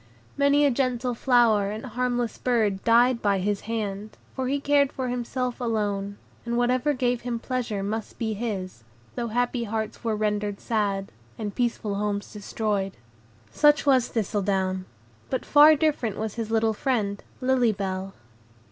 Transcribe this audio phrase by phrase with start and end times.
[0.35, 5.09] Many a gentle flower and harmless bird died by his hand, for he cared for
[5.09, 8.83] himself alone, and whatever gave him pleasure must be his,
[9.13, 12.97] though happy hearts were rendered sad, and peaceful homes destroyed.
[13.51, 14.85] Such was Thistledown;
[15.29, 18.15] but far different was his little friend, Lily Bell.